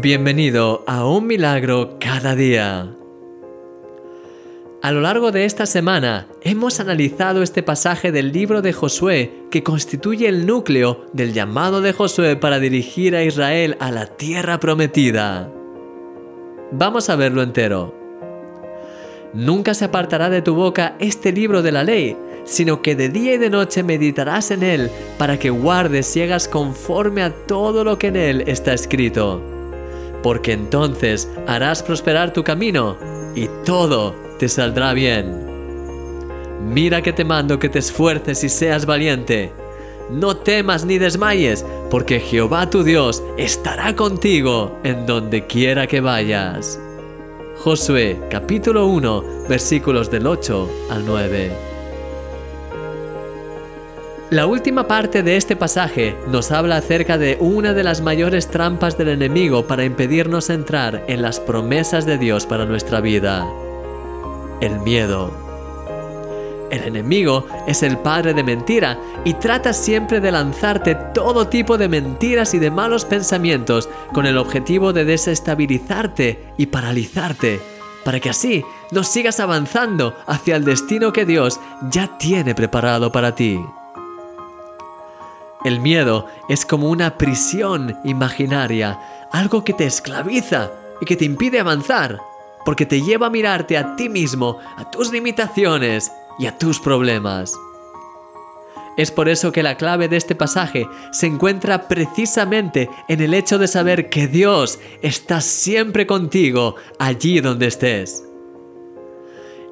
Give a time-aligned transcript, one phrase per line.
[0.00, 2.94] Bienvenido a Un Milagro cada día.
[4.80, 9.64] A lo largo de esta semana hemos analizado este pasaje del libro de Josué que
[9.64, 15.50] constituye el núcleo del llamado de Josué para dirigir a Israel a la tierra prometida.
[16.70, 17.92] Vamos a verlo entero.
[19.34, 23.34] Nunca se apartará de tu boca este libro de la ley, sino que de día
[23.34, 27.98] y de noche meditarás en él para que guardes y hagas conforme a todo lo
[27.98, 29.57] que en él está escrito.
[30.22, 32.96] Porque entonces harás prosperar tu camino
[33.34, 35.46] y todo te saldrá bien.
[36.64, 39.52] Mira que te mando que te esfuerces y seas valiente.
[40.10, 46.80] No temas ni desmayes, porque Jehová tu Dios estará contigo en donde quiera que vayas.
[47.58, 51.77] Josué capítulo 1 versículos del 8 al 9.
[54.30, 58.98] La última parte de este pasaje nos habla acerca de una de las mayores trampas
[58.98, 63.50] del enemigo para impedirnos entrar en las promesas de Dios para nuestra vida.
[64.60, 65.32] El miedo.
[66.70, 71.88] El enemigo es el padre de mentira y trata siempre de lanzarte todo tipo de
[71.88, 77.60] mentiras y de malos pensamientos con el objetivo de desestabilizarte y paralizarte,
[78.04, 81.58] para que así no sigas avanzando hacia el destino que Dios
[81.90, 83.58] ya tiene preparado para ti.
[85.64, 89.00] El miedo es como una prisión imaginaria,
[89.32, 90.70] algo que te esclaviza
[91.00, 92.20] y que te impide avanzar,
[92.64, 97.54] porque te lleva a mirarte a ti mismo, a tus limitaciones y a tus problemas.
[98.96, 103.58] Es por eso que la clave de este pasaje se encuentra precisamente en el hecho
[103.58, 108.24] de saber que Dios está siempre contigo allí donde estés.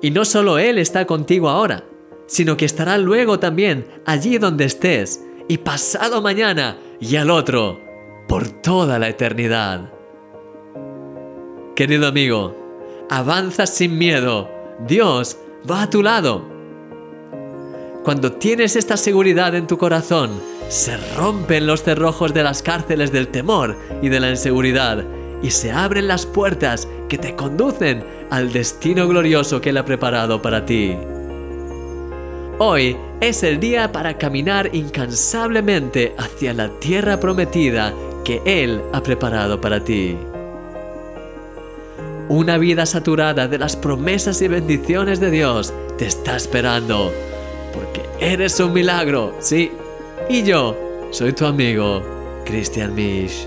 [0.00, 1.84] Y no solo Él está contigo ahora,
[2.26, 7.80] sino que estará luego también allí donde estés y pasado mañana y al otro
[8.28, 9.92] por toda la eternidad.
[11.74, 12.56] Querido amigo,
[13.10, 14.50] avanza sin miedo.
[14.86, 15.38] Dios
[15.70, 16.44] va a tu lado.
[18.02, 20.30] Cuando tienes esta seguridad en tu corazón,
[20.68, 25.04] se rompen los cerrojos de las cárceles del temor y de la inseguridad
[25.42, 30.40] y se abren las puertas que te conducen al destino glorioso que Él ha preparado
[30.42, 30.96] para ti.
[32.58, 37.92] Hoy es el día para caminar incansablemente hacia la tierra prometida
[38.24, 40.16] que Él ha preparado para ti.
[42.30, 47.12] Una vida saturada de las promesas y bendiciones de Dios te está esperando
[47.74, 49.70] porque eres un milagro, sí.
[50.30, 50.74] Y yo
[51.10, 52.02] soy tu amigo,
[52.46, 53.46] Christian Misch.